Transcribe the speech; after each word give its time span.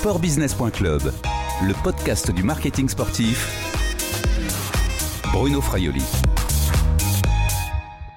Sportbusiness.club, 0.00 1.02
le 1.62 1.84
podcast 1.84 2.34
du 2.34 2.42
marketing 2.42 2.88
sportif. 2.88 3.46
Bruno 5.30 5.60
Fraioli. 5.60 6.00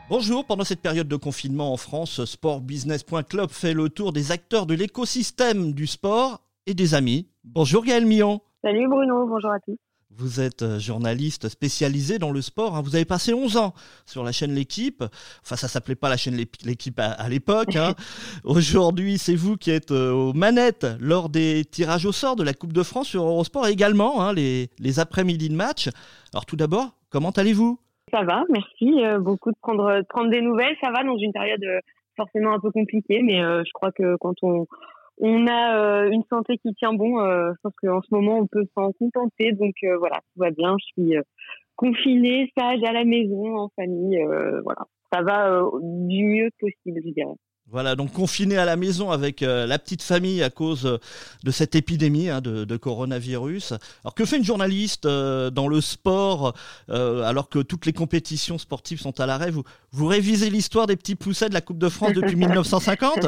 Bonjour, 0.10 0.46
pendant 0.46 0.63
cette 0.63 0.79
période 0.79 1.10
de 1.10 1.17
confinement 1.17 1.74
en 1.74 1.76
France, 1.76 2.24
Sportbusiness.club 2.24 3.49
fait 3.49 3.74
le 3.74 3.90
tour 3.90 4.13
des 4.13 4.31
acteurs 4.31 4.65
de 4.65 4.76
l'écosystème 4.76 5.74
du 5.74 5.85
sport 5.85 6.40
et 6.67 6.74
des 6.74 6.94
amis. 6.94 7.28
Bonjour 7.44 7.84
Gaël 7.84 8.06
Millon. 8.06 8.40
Salut 8.62 8.88
Bruno, 8.88 9.28
bonjour 9.28 9.52
à 9.52 9.60
tous. 9.60 9.78
Vous 10.18 10.40
êtes 10.40 10.62
euh, 10.62 10.80
journaliste 10.80 11.50
spécialisé 11.50 12.20
dans 12.20 12.32
le 12.32 12.42
sport. 12.42 12.76
Hein. 12.76 12.82
Vous 12.84 12.96
avez 12.96 13.06
passé 13.06 13.34
11 13.34 13.58
ans 13.58 13.74
sur 14.06 14.24
la 14.24 14.32
chaîne 14.32 14.54
L'équipe. 14.54 15.04
Enfin, 15.42 15.56
ça 15.56 15.68
s'appelait 15.68 15.96
pas 15.96 16.09
la 16.09 16.18
chaîne 16.18 16.36
L'équipe 16.36 17.00
à, 17.00 17.30
l'époque. 17.30 17.76
Hein. 17.76 17.95
Aujourd'hui, 18.44 19.18
c'est 19.18 19.35
vous 19.35 19.57
qui 19.57 19.71
êtes 19.71 19.91
euh, 19.91 20.12
aux 20.12 20.34
manettes 20.34 20.85
lors 20.99 21.30
des 21.30 21.66
tirages 21.66 22.05
au 22.05 22.12
sort 22.12 22.35
de 22.35 22.44
la 22.44 22.54
Coupe 22.54 22.73
de 22.73 22.84
France 22.84 23.07
sur 23.07 23.23
Eurosport 23.23 23.68
et 23.68 23.71
également 23.71 24.21
hein, 24.21 24.34
les, 24.34 24.70
les 24.80 24.99
après-midi 24.99 25.49
de 25.49 25.55
match. 25.55 25.90
Alors 26.32 26.45
tout 26.45 26.57
d'abord, 26.57 26.91
comment 27.09 27.32
allez-vous? 27.32 27.80
Ça 28.12 28.23
va, 28.23 28.43
merci. 28.49 29.04
Euh, 29.04 29.20
beaucoup 29.20 29.52
de 29.52 29.57
prendre, 29.62 30.02
prendre 30.09 30.30
des 30.30 30.41
nouvelles. 30.41 30.76
Ça 30.84 30.91
va 30.91 31.04
dans 31.04 31.18
une 31.18 31.32
période 31.32 31.66
forcément 32.16 32.54
un 32.54 32.59
peu 32.59 32.70
compliquée, 32.70 33.21
mais 33.23 33.40
je 33.40 33.71
crois 33.73 33.91
que 33.91 34.16
quand 34.18 34.35
on 34.43 34.68
on 35.20 35.48
a 35.48 35.77
euh, 35.77 36.12
une 36.12 36.23
santé 36.30 36.58
qui 36.58 36.73
tient 36.76 36.94
bon. 36.94 37.20
Euh, 37.20 37.52
je 37.52 37.58
pense 37.63 37.73
qu'en 37.81 38.02
ce 38.02 38.08
moment, 38.12 38.40
on 38.40 38.48
peut 38.48 38.66
s'en 38.76 38.91
contenter. 38.94 39.52
Donc 39.54 39.76
euh, 39.84 39.98
voilà, 39.98 40.17
tout 40.17 40.40
va 40.40 40.52
bien. 40.52 40.76
Je 40.80 40.85
suis 40.85 41.16
confinée, 41.76 42.52
sage, 42.58 42.84
à 42.84 42.94
la 42.94 43.04
maison, 43.04 43.57
en 43.57 43.70
famille. 43.76 44.20
voilà, 44.63 44.85
ça 45.12 45.21
va 45.21 45.62
du 45.81 46.23
mieux 46.26 46.49
possible, 46.59 47.02
je 47.05 47.12
dirais. 47.12 47.35
Voilà, 47.68 47.95
donc 47.95 48.12
confiné 48.12 48.57
à 48.57 48.66
la 48.66 48.76
maison 48.76 49.09
avec 49.09 49.40
la 49.40 49.80
petite 49.80 50.04
famille 50.04 50.44
à 50.44 50.49
cause 50.49 50.99
de 51.43 51.52
cette 51.52 51.76
épidémie 51.76 52.30
hein, 52.30 52.41
de, 52.41 52.77
coronavirus. 52.77 53.74
Alors 54.04 54.13
que 54.13 54.26
fait 54.26 54.37
une 54.37 54.43
journaliste 54.43 55.05
dans 55.05 55.68
le 55.68 55.82
sport 55.82 56.54
alors 56.90 57.49
que 57.49 57.59
toutes 57.59 57.85
les 57.85 57.93
compétitions 57.93 58.59
sportives 58.59 58.99
sont 58.99 59.20
à 59.20 59.26
l'arrêt? 59.26 59.49
Vous, 59.49 59.63
vous 59.91 60.05
révisez 60.05 60.49
l'histoire 60.52 60.85
des 60.85 60.98
petits 60.98 61.15
poussets 61.15 61.49
de 61.49 61.54
la 61.54 61.62
Coupe 61.62 61.80
de 61.80 61.90
France 61.90 62.13
depuis 62.13 62.35
1950 62.35 63.27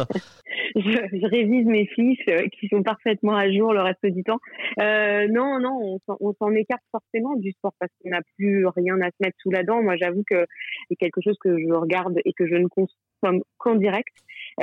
je, 0.75 1.27
révise 1.27 1.65
mes 1.65 1.87
fiches 1.87 2.27
euh, 2.27 2.47
qui 2.59 2.67
sont 2.67 2.83
parfaitement 2.83 3.35
à 3.35 3.51
jour 3.51 3.73
le 3.73 3.81
reste 3.81 4.05
du 4.05 4.23
temps. 4.23 4.39
Euh, 4.81 5.27
non, 5.29 5.59
non, 5.59 5.99
on 6.07 6.33
s'en 6.33 6.51
écarte 6.51 6.83
forcément 6.91 7.35
du 7.35 7.51
sport 7.51 7.73
parce 7.79 7.91
qu'on 8.01 8.09
n'a 8.09 8.21
plus 8.37 8.67
rien 8.67 8.99
à 9.01 9.07
se 9.07 9.15
mettre 9.21 9.37
sous 9.41 9.51
la 9.51 9.63
dent. 9.63 9.81
Moi, 9.81 9.95
j'avoue 9.97 10.23
que 10.29 10.45
c'est 10.89 10.95
quelque 10.95 11.21
chose 11.21 11.37
que 11.39 11.57
je 11.57 11.73
regarde 11.73 12.19
et 12.25 12.33
que 12.33 12.45
je 12.47 12.55
ne 12.55 12.67
consomme 12.67 13.41
qu'en 13.57 13.75
direct. 13.75 14.13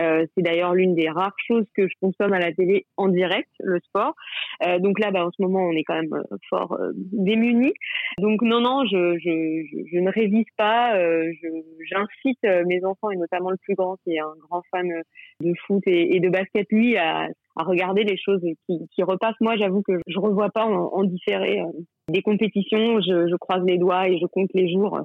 Euh, 0.00 0.26
c'est 0.34 0.42
d'ailleurs 0.42 0.74
l'une 0.74 0.94
des 0.94 1.10
rares 1.10 1.36
choses 1.46 1.66
que 1.76 1.86
je 1.86 1.94
consomme 2.00 2.32
à 2.32 2.38
la 2.38 2.52
télé 2.52 2.86
en 2.96 3.08
direct, 3.08 3.50
le 3.60 3.78
sport. 3.80 4.14
Euh, 4.66 4.78
donc 4.78 4.98
là, 4.98 5.10
bah, 5.10 5.26
en 5.26 5.30
ce 5.30 5.42
moment, 5.42 5.60
on 5.60 5.72
est 5.72 5.84
quand 5.84 5.94
même 5.94 6.14
euh, 6.14 6.36
fort 6.48 6.72
euh, 6.80 6.92
démunis. 6.94 7.74
Donc 8.18 8.42
non, 8.42 8.60
non, 8.60 8.84
je, 8.86 9.18
je, 9.18 9.84
je, 9.92 9.98
ne 9.98 10.10
révise 10.10 10.46
pas. 10.56 10.94
J'incite 11.90 12.42
mes 12.66 12.84
enfants 12.84 13.10
et 13.10 13.16
notamment 13.16 13.50
le 13.50 13.56
plus 13.56 13.74
grand, 13.74 13.96
qui 14.04 14.14
est 14.14 14.20
un 14.20 14.34
grand 14.48 14.62
fan 14.70 14.88
de 15.40 15.52
foot 15.66 15.82
et, 15.86 16.16
et 16.16 16.20
de 16.20 16.28
basket, 16.28 16.66
lui, 16.70 16.96
à, 16.96 17.28
à, 17.56 17.64
regarder 17.64 18.04
les 18.04 18.16
choses 18.16 18.42
qui, 18.66 18.78
qui 18.94 19.02
repassent. 19.02 19.40
Moi, 19.40 19.56
j'avoue 19.56 19.82
que 19.82 20.00
je 20.06 20.18
revois 20.18 20.50
pas 20.50 20.64
en, 20.64 20.92
en 20.92 21.04
différé 21.04 21.62
des 22.08 22.22
compétitions. 22.22 23.00
Je, 23.00 23.28
je 23.28 23.36
croise 23.36 23.64
les 23.64 23.78
doigts 23.78 24.08
et 24.08 24.18
je 24.18 24.27
compte 24.27 24.50
les 24.54 24.70
jours 24.72 25.00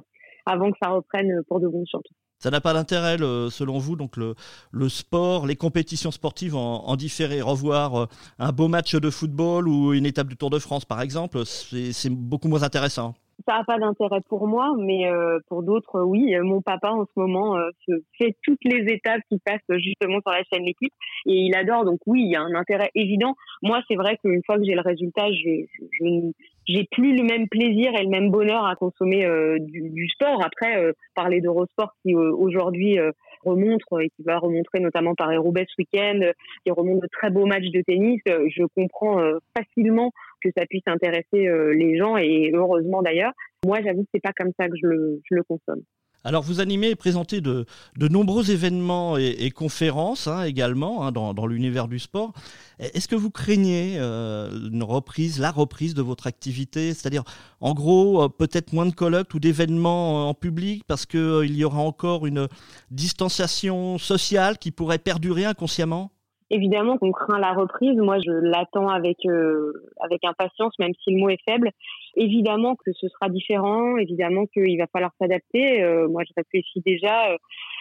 avant 0.46 0.70
que 0.70 0.78
ça 0.82 0.90
reprenne 0.90 1.42
pour 1.48 1.60
de 1.60 1.68
bon 1.68 1.84
surtout. 1.84 2.14
Ça 2.38 2.50
n'a 2.50 2.60
pas 2.60 2.72
d'intérêt, 2.72 3.16
selon 3.18 3.78
vous, 3.78 3.96
donc 3.96 4.16
le, 4.16 4.88
sport, 4.88 5.46
les 5.46 5.56
compétitions 5.56 6.12
sportives 6.12 6.54
en, 6.54 6.94
différé, 6.96 7.40
revoir 7.40 8.02
euh, 8.02 8.06
un 8.38 8.52
beau 8.52 8.68
match 8.68 8.94
de 8.94 9.10
football 9.10 9.68
ou 9.68 9.92
une 9.92 10.06
étape 10.06 10.28
du 10.28 10.36
Tour 10.36 10.50
de 10.50 10.58
France, 10.58 10.84
par 10.84 11.00
exemple, 11.00 11.44
c'est 11.44 12.10
beaucoup 12.10 12.48
moins 12.48 12.62
intéressant. 12.62 13.14
Ça 13.46 13.58
n'a 13.58 13.64
pas 13.64 13.78
d'intérêt 13.78 14.20
pour 14.28 14.48
moi, 14.48 14.74
mais 14.78 15.08
euh, 15.08 15.38
pour 15.48 15.62
d'autres, 15.62 16.02
oui. 16.02 16.34
Mon 16.40 16.60
papa, 16.60 16.90
en 16.90 17.04
ce 17.04 17.10
moment, 17.16 17.56
euh, 17.56 17.70
fait 18.18 18.36
toutes 18.42 18.64
les 18.64 18.92
étapes 18.92 19.22
qui 19.30 19.38
passent 19.38 19.78
justement 19.78 20.20
sur 20.20 20.32
la 20.32 20.42
chaîne 20.44 20.64
L'équipe 20.64 20.92
et 21.26 21.34
il 21.34 21.56
adore. 21.56 21.84
Donc 21.84 22.00
oui, 22.06 22.22
il 22.22 22.32
y 22.32 22.36
a 22.36 22.42
un 22.42 22.54
intérêt 22.54 22.90
évident. 22.96 23.36
Moi, 23.62 23.80
c'est 23.88 23.94
vrai 23.94 24.16
qu'une 24.18 24.42
fois 24.44 24.58
que 24.58 24.64
j'ai 24.64 24.74
le 24.74 24.80
résultat, 24.80 25.30
je, 25.30 25.66
je, 25.92 26.32
j'ai 26.68 26.86
plus 26.90 27.16
le 27.16 27.24
même 27.24 27.48
plaisir 27.48 27.92
et 27.98 28.04
le 28.04 28.10
même 28.10 28.30
bonheur 28.30 28.64
à 28.66 28.76
consommer 28.76 29.24
euh, 29.24 29.58
du, 29.58 29.88
du, 29.88 30.08
sport. 30.08 30.44
Après, 30.44 30.78
euh, 30.78 30.92
parler 31.14 31.40
d'Eurosport 31.40 31.94
qui 32.02 32.14
euh, 32.14 32.32
aujourd'hui 32.36 32.98
remontre 33.44 34.00
et 34.00 34.10
qui 34.10 34.22
va 34.22 34.38
remontrer 34.38 34.80
notamment 34.80 35.14
par 35.14 35.30
Roubaix 35.40 35.66
ce 35.68 35.74
week-end, 35.78 36.20
qui 36.64 36.70
remonte 36.70 37.00
de 37.00 37.08
très 37.10 37.30
beaux 37.30 37.46
matchs 37.46 37.70
de 37.72 37.80
tennis, 37.82 38.20
je 38.26 38.64
comprends 38.74 39.20
facilement 39.56 40.10
que 40.42 40.50
ça 40.56 40.66
puisse 40.66 40.86
intéresser 40.86 41.48
les 41.74 41.96
gens 41.96 42.16
et 42.16 42.50
heureusement 42.52 43.00
d'ailleurs. 43.02 43.32
Moi, 43.64 43.78
j'avoue 43.82 44.02
que 44.02 44.08
c'est 44.12 44.22
pas 44.22 44.32
comme 44.36 44.52
ça 44.58 44.68
que 44.68 44.76
je 44.80 44.86
le, 44.86 45.20
je 45.30 45.34
le 45.36 45.42
consomme. 45.44 45.82
Alors 46.24 46.42
vous 46.42 46.60
animez 46.60 46.90
et 46.90 46.96
présentez 46.96 47.40
de, 47.40 47.64
de 47.96 48.08
nombreux 48.08 48.50
événements 48.50 49.16
et, 49.16 49.50
conférences 49.50 50.26
hein, 50.26 50.42
également 50.42 51.06
hein, 51.06 51.12
dans, 51.12 51.32
dans 51.32 51.46
l'univers 51.46 51.88
du 51.88 51.98
sport. 51.98 52.32
Est-ce 52.78 53.08
que 53.08 53.14
vous 53.14 53.30
craignez 53.30 53.94
euh, 53.98 54.68
une 54.70 54.82
reprise, 54.82 55.38
la 55.38 55.50
reprise 55.50 55.94
de 55.94 56.02
votre 56.02 56.26
activité? 56.26 56.92
C'est-à-dire 56.92 57.24
en 57.60 57.72
gros 57.72 58.22
euh, 58.22 58.28
peut-être 58.28 58.72
moins 58.72 58.86
de 58.86 58.94
colloques 58.94 59.32
ou 59.34 59.38
d'événements 59.38 60.26
euh, 60.26 60.30
en 60.30 60.34
public 60.34 60.84
parce 60.86 61.06
qu'il 61.06 61.54
y 61.56 61.64
aura 61.64 61.80
encore 61.80 62.26
une 62.26 62.48
distanciation 62.90 63.98
sociale 63.98 64.58
qui 64.58 64.70
pourrait 64.70 64.98
perdurer 64.98 65.44
inconsciemment? 65.44 66.10
Évidemment 66.50 66.96
qu'on 66.96 67.12
craint 67.12 67.38
la 67.38 67.52
reprise. 67.52 67.96
Moi, 67.98 68.18
je 68.24 68.30
l'attends 68.30 68.88
avec 68.88 69.18
euh, 69.26 69.72
avec 70.00 70.24
impatience, 70.24 70.72
même 70.78 70.92
si 71.02 71.12
le 71.12 71.20
mot 71.20 71.28
est 71.28 71.42
faible. 71.46 71.70
Évidemment 72.14 72.74
que 72.74 72.90
ce 72.92 73.08
sera 73.08 73.28
différent. 73.28 73.98
Évidemment 73.98 74.46
qu'il 74.46 74.78
va 74.78 74.86
falloir 74.86 75.12
s'adapter. 75.20 75.82
Euh, 75.82 76.08
moi, 76.08 76.22
je 76.26 76.32
réfléchis 76.36 76.80
déjà 76.86 77.32
euh, 77.32 77.36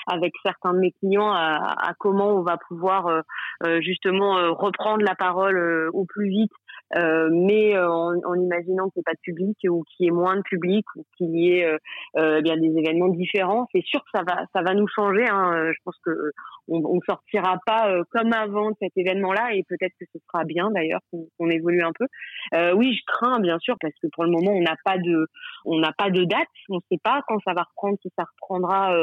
avec 0.07 0.33
certains 0.43 0.73
de 0.73 0.79
mes 0.79 0.91
clients 0.91 1.31
à, 1.31 1.93
comment 1.99 2.35
on 2.35 2.41
va 2.41 2.57
pouvoir 2.67 3.07
euh, 3.07 3.81
justement 3.81 4.53
reprendre 4.53 5.03
la 5.03 5.15
parole 5.15 5.89
au 5.93 6.05
plus 6.05 6.29
vite 6.29 6.51
euh, 6.95 7.29
mais 7.31 7.75
euh, 7.75 7.89
en, 7.89 8.15
en, 8.23 8.35
imaginant 8.35 8.89
qu'il 8.89 8.99
n'y 8.99 9.01
ait 9.01 9.11
pas 9.11 9.13
de 9.13 9.19
public 9.21 9.57
ou 9.69 9.83
qu'il 9.83 10.05
y 10.05 10.07
ait 10.07 10.11
moins 10.11 10.37
de 10.37 10.41
public 10.41 10.85
ou 10.95 11.03
qu'il 11.17 11.35
y 11.35 11.51
ait 11.51 11.65
euh, 11.65 11.77
euh 12.15 12.41
bien 12.41 12.55
des 12.55 12.73
événements 12.77 13.09
différents, 13.09 13.67
c'est 13.73 13.83
sûr 13.83 13.99
que 14.01 14.09
ça 14.13 14.23
va, 14.25 14.45
ça 14.53 14.61
va 14.61 14.73
nous 14.73 14.87
changer. 14.87 15.25
Hein. 15.27 15.71
Je 15.73 15.79
pense 15.83 15.97
que 16.05 16.31
on, 16.69 16.81
on 16.85 16.99
sortira 17.01 17.59
pas 17.65 17.93
comme 18.11 18.31
avant 18.31 18.71
de 18.71 18.75
cet 18.81 18.91
événement-là 18.95 19.53
et 19.53 19.63
peut-être 19.67 19.93
que 19.99 20.05
ce 20.13 20.19
sera 20.27 20.45
bien 20.45 20.71
d'ailleurs 20.71 21.01
qu'on 21.11 21.49
évolue 21.49 21.83
un 21.83 21.91
peu. 21.93 22.05
Euh, 22.55 22.73
oui, 22.73 22.93
je 22.93 23.01
crains 23.05 23.39
bien 23.39 23.59
sûr 23.59 23.75
parce 23.81 23.93
que 24.01 24.07
pour 24.13 24.23
le 24.23 24.31
moment 24.31 24.51
on 24.51 24.61
n'a 24.61 24.75
pas 24.85 24.97
de, 24.97 25.27
on 25.65 25.79
n'a 25.79 25.91
pas 25.97 26.09
de 26.09 26.23
date, 26.23 26.47
on 26.69 26.75
ne 26.75 26.81
sait 26.89 26.99
pas 27.03 27.21
quand 27.27 27.39
ça 27.45 27.53
va 27.53 27.63
reprendre, 27.63 27.97
si 28.01 28.11
ça 28.17 28.23
reprendra 28.23 28.95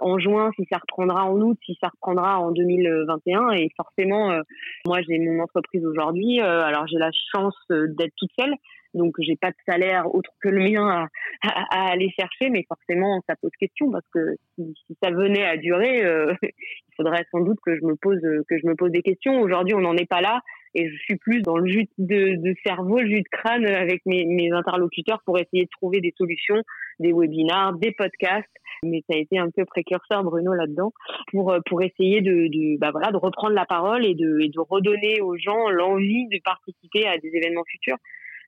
en 0.00 0.18
juin, 0.18 0.50
si 0.56 0.64
ça 0.70 0.78
reprendra 0.78 1.24
en 1.24 1.38
août, 1.40 1.58
si 1.64 1.76
ça 1.82 1.88
reprendra 1.88 2.38
en 2.38 2.50
2021 2.52 3.50
et 3.52 3.68
forcément, 3.76 4.38
moi 4.86 4.98
j'ai 5.06 5.18
mon 5.18 5.42
entreprise 5.42 5.84
aujourd'hui, 5.84 6.40
alors 6.40 6.86
j'ai 6.86 6.98
la 6.98 7.10
chance 7.34 7.56
euh, 7.70 7.86
d'être 7.88 8.14
toute 8.16 8.30
seule. 8.38 8.54
Donc, 8.94 9.14
j'ai 9.18 9.36
pas 9.36 9.50
de 9.50 9.56
salaire 9.68 10.14
autre 10.14 10.30
que 10.40 10.48
le 10.48 10.62
mien 10.62 11.06
à, 11.42 11.90
aller 11.90 12.10
chercher, 12.18 12.48
mais 12.48 12.64
forcément, 12.66 13.22
ça 13.28 13.36
pose 13.36 13.50
question 13.60 13.90
parce 13.90 14.06
que 14.12 14.36
si, 14.54 14.74
ça 15.02 15.10
venait 15.10 15.44
à 15.44 15.58
durer, 15.58 16.02
euh, 16.04 16.32
il 16.42 16.94
faudrait 16.96 17.26
sans 17.30 17.40
doute 17.40 17.58
que 17.64 17.76
je 17.76 17.84
me 17.84 17.94
pose 17.94 18.20
que 18.48 18.58
je 18.58 18.66
me 18.66 18.74
pose 18.74 18.90
des 18.92 19.02
questions. 19.02 19.38
Aujourd'hui, 19.40 19.74
on 19.74 19.80
n'en 19.80 19.96
est 19.96 20.08
pas 20.08 20.22
là 20.22 20.40
et 20.76 20.90
je 20.90 20.96
suis 20.98 21.16
plus 21.16 21.42
dans 21.42 21.56
le 21.56 21.70
jus 21.70 21.88
de, 21.98 22.36
de 22.36 22.54
cerveau, 22.64 22.98
le 22.98 23.08
jus 23.08 23.22
de 23.22 23.28
crâne 23.30 23.66
avec 23.66 24.04
mes, 24.04 24.24
mes, 24.26 24.50
interlocuteurs 24.52 25.22
pour 25.24 25.38
essayer 25.38 25.64
de 25.64 25.70
trouver 25.70 26.00
des 26.00 26.14
solutions, 26.16 26.62
des 27.00 27.12
webinars, 27.12 27.74
des 27.74 27.92
podcasts. 27.92 28.46
Mais 28.82 29.02
ça 29.08 29.16
a 29.16 29.20
été 29.20 29.38
un 29.38 29.50
peu 29.50 29.64
précurseur, 29.64 30.22
Bruno, 30.24 30.52
là-dedans, 30.52 30.92
pour, 31.30 31.54
pour 31.66 31.82
essayer 31.82 32.20
de, 32.20 32.78
bah 32.78 32.90
voilà, 32.90 33.10
de 33.10 33.16
reprendre 33.16 33.54
la 33.54 33.66
parole 33.66 34.04
et 34.04 34.14
de, 34.14 34.46
de 34.46 34.60
redonner 34.60 35.20
aux 35.20 35.36
gens 35.36 35.68
l'envie 35.70 36.26
de 36.28 36.40
participer 36.44 37.06
à 37.06 37.18
des 37.18 37.28
événements 37.28 37.64
futurs. 37.66 37.98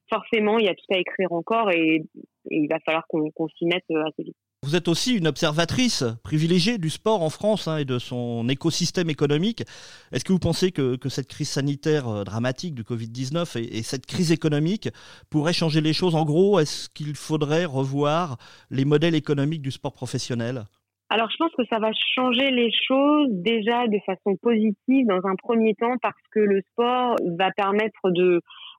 Forcément, 0.09 0.59
il 0.59 0.65
y 0.65 0.69
a 0.69 0.75
tout 0.75 0.93
à 0.93 0.99
écrire 0.99 1.33
encore 1.33 1.71
et, 1.71 2.03
il 2.51 2.67
va 2.69 2.79
falloir 2.81 3.07
qu'on 3.09 3.49
s'y 3.49 3.67
mette 3.67 3.85
euh, 3.91 4.05
assez 4.07 4.23
vite. 4.23 4.37
Vous 4.65 4.75
êtes 4.75 4.89
aussi 4.89 5.17
une 5.17 5.29
observatrice 5.29 6.05
privilégiée 6.25 6.79
du 6.79 6.91
sport 6.91 7.23
en 7.23 7.31
France 7.31 7.69
hein, 7.69 7.77
et 7.77 7.85
de 7.85 8.01
son 8.01 8.49
écosystème 8.49 9.09
économique. 9.09 9.63
Est-ce 10.11 10.25
que 10.25 10.33
vous 10.33 10.41
pensez 10.41 10.73
que, 10.73 10.99
cette 11.09 11.29
crise 11.29 11.49
sanitaire 11.49 12.09
euh, 12.09 12.25
dramatique 12.25 12.75
du 12.75 12.83
Covid-19 12.83 13.57
et, 13.57 13.79
et, 13.79 13.83
cette 13.83 14.05
crise 14.05 14.33
économique 14.33 14.89
pourraient 15.31 15.53
changer 15.53 15.81
les 15.81 15.93
choses? 15.93 16.17
En 16.17 16.25
gros, 16.25 16.59
est-ce 16.59 16.89
qu'il 16.91 17.15
faudrait 17.15 17.67
revoir 17.67 18.37
les 18.71 18.85
modèles 18.85 19.15
économiques 19.15 19.63
du 19.63 19.71
sport 19.71 19.93
professionnel? 19.93 20.65
Alors, 21.09 21.31
je 21.31 21.37
pense 21.39 21.53
que 21.57 21.65
ça 21.71 21.79
va 21.79 21.91
changer 22.17 22.51
les 22.51 22.71
choses 22.87 23.29
déjà 23.31 23.87
de 23.87 23.99
façon 24.05 24.37
positive 24.43 25.07
dans 25.07 25.25
un 25.25 25.37
premier 25.37 25.75
temps 25.75 25.97
parce 26.03 26.21
que 26.33 26.41
le 26.41 26.61
sport 26.73 27.15
va 27.39 27.51
permettre 27.53 27.99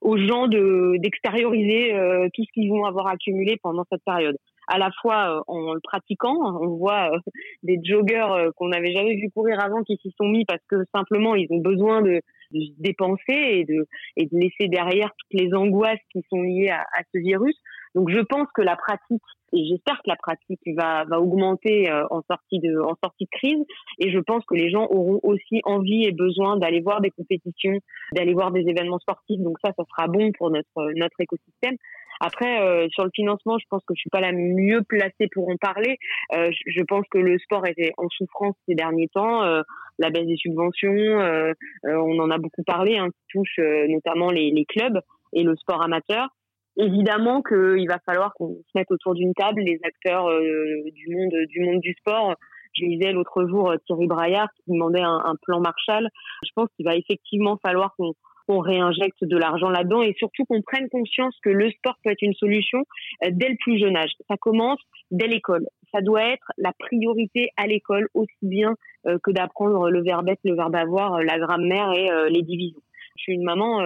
aux 0.02 0.16
gens 0.18 0.46
de, 0.46 0.98
d'extérioriser 0.98 1.94
euh, 1.94 2.28
tout 2.34 2.44
ce 2.44 2.52
qu'ils 2.52 2.70
vont 2.70 2.84
avoir 2.84 3.08
accumulé 3.08 3.56
pendant 3.62 3.84
cette 3.90 4.04
période 4.04 4.36
à 4.70 4.78
la 4.78 4.90
fois 5.02 5.36
euh, 5.36 5.42
en 5.48 5.74
le 5.74 5.80
pratiquant. 5.80 6.36
On 6.62 6.76
voit 6.76 7.10
euh, 7.12 7.18
des 7.62 7.78
joggers 7.84 8.26
euh, 8.30 8.50
qu'on 8.56 8.68
n'avait 8.68 8.92
jamais 8.92 9.16
vu 9.16 9.30
courir 9.30 9.58
avant 9.62 9.82
qui 9.82 9.98
s'y 10.00 10.14
sont 10.16 10.28
mis 10.28 10.44
parce 10.44 10.62
que 10.68 10.76
simplement 10.94 11.34
ils 11.34 11.48
ont 11.50 11.60
besoin 11.60 12.00
de 12.00 12.22
de 12.52 12.60
se 12.62 12.82
dépenser 12.82 13.22
et 13.28 13.64
de, 13.64 13.86
et 14.16 14.26
de 14.26 14.36
laisser 14.36 14.66
derrière 14.66 15.10
toutes 15.16 15.40
les 15.40 15.54
angoisses 15.54 16.00
qui 16.12 16.24
sont 16.28 16.42
liées 16.42 16.68
à, 16.68 16.80
à 16.80 17.02
ce 17.14 17.20
virus. 17.20 17.54
Donc 17.94 18.10
je 18.10 18.18
pense 18.18 18.48
que 18.56 18.62
la 18.62 18.74
pratique 18.74 19.22
et 19.52 19.66
j'espère 19.68 19.98
que 19.98 20.08
la 20.08 20.16
pratique 20.16 20.60
va, 20.76 21.04
va 21.04 21.20
augmenter 21.20 21.88
en 22.10 22.22
sortie 22.28 22.58
de 22.58 22.80
en 22.80 22.96
sortie 23.02 23.24
de 23.24 23.30
crise 23.30 23.64
et 24.00 24.10
je 24.10 24.18
pense 24.18 24.44
que 24.46 24.54
les 24.54 24.68
gens 24.68 24.86
auront 24.90 25.20
aussi 25.22 25.60
envie 25.64 26.04
et 26.04 26.12
besoin 26.12 26.56
d'aller 26.56 26.80
voir 26.80 27.00
des 27.00 27.10
compétitions, 27.10 27.78
d'aller 28.14 28.34
voir 28.34 28.50
des 28.50 28.62
événements 28.62 28.98
sportifs. 28.98 29.40
Donc 29.40 29.56
ça, 29.64 29.72
ça 29.76 29.84
sera 29.88 30.08
bon 30.08 30.32
pour 30.36 30.50
notre 30.50 30.92
notre 30.96 31.20
écosystème. 31.20 31.76
Après, 32.20 32.60
euh, 32.60 32.86
sur 32.90 33.04
le 33.04 33.10
financement, 33.14 33.58
je 33.58 33.64
pense 33.70 33.82
que 33.86 33.94
je 33.94 34.00
suis 34.00 34.10
pas 34.10 34.20
la 34.20 34.32
mieux 34.32 34.82
placée 34.82 35.28
pour 35.32 35.48
en 35.48 35.56
parler. 35.56 35.98
Euh, 36.34 36.50
je 36.66 36.82
pense 36.82 37.06
que 37.10 37.18
le 37.18 37.38
sport 37.38 37.66
était 37.66 37.92
en 37.96 38.08
souffrance 38.10 38.54
ces 38.68 38.74
derniers 38.74 39.08
temps. 39.08 39.42
Euh, 39.42 39.62
la 39.98 40.10
baisse 40.10 40.26
des 40.26 40.36
subventions, 40.36 41.44
on 41.84 42.18
en 42.18 42.30
a 42.30 42.38
beaucoup 42.38 42.62
parlé, 42.62 42.96
hein, 42.96 43.08
qui 43.08 43.26
touche 43.32 43.58
notamment 43.88 44.30
les, 44.30 44.50
les 44.50 44.64
clubs 44.64 44.98
et 45.34 45.42
le 45.42 45.54
sport 45.56 45.82
amateur 45.82 46.28
évidemment 46.76 47.42
qu'il 47.42 47.86
va 47.86 47.98
falloir 48.06 48.32
qu'on 48.34 48.54
se 48.54 48.70
mette 48.74 48.90
autour 48.90 49.14
d'une 49.14 49.34
table 49.34 49.60
les 49.60 49.78
acteurs 49.84 50.30
du 50.30 51.14
monde 51.14 51.34
du 51.48 51.60
monde 51.60 51.80
du 51.80 51.92
sport. 51.98 52.34
Je 52.72 52.84
lisais 52.84 53.12
l'autre 53.12 53.46
jour 53.46 53.74
Thierry 53.84 54.06
Braillard 54.06 54.48
qui 54.54 54.72
demandait 54.72 55.02
un, 55.02 55.20
un, 55.22 55.34
plan 55.42 55.60
Marshall. 55.60 56.08
Je 56.44 56.50
pense 56.54 56.68
qu'il 56.76 56.86
va 56.86 56.96
effectivement 56.96 57.58
falloir 57.62 57.94
qu'on 57.98 58.14
qu'on 58.50 58.58
réinjecte 58.58 59.22
de 59.22 59.36
l'argent 59.36 59.68
là-dedans 59.68 60.02
et 60.02 60.12
surtout 60.18 60.44
qu'on 60.44 60.60
prenne 60.60 60.88
conscience 60.88 61.36
que 61.42 61.50
le 61.50 61.70
sport 61.70 61.94
peut 62.02 62.10
être 62.10 62.22
une 62.22 62.34
solution 62.34 62.84
euh, 63.24 63.28
dès 63.30 63.48
le 63.48 63.56
plus 63.60 63.78
jeune 63.78 63.96
âge. 63.96 64.10
Ça 64.28 64.36
commence 64.36 64.80
dès 65.12 65.28
l'école. 65.28 65.66
Ça 65.92 66.00
doit 66.00 66.24
être 66.24 66.50
la 66.58 66.72
priorité 66.72 67.50
à 67.56 67.68
l'école 67.68 68.08
aussi 68.14 68.34
bien 68.42 68.74
euh, 69.06 69.18
que 69.22 69.30
d'apprendre 69.30 69.88
le 69.88 70.02
verbe 70.02 70.28
être, 70.28 70.40
le 70.42 70.56
verbe 70.56 70.74
avoir, 70.74 71.14
euh, 71.14 71.22
la 71.22 71.38
grammaire 71.38 71.92
et 71.92 72.08
les 72.30 72.42
divisions. 72.42 72.80
Je 73.16 73.22
suis 73.22 73.34
une 73.34 73.44
maman, 73.44 73.80